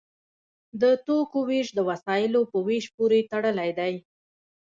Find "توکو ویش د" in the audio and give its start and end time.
1.05-1.79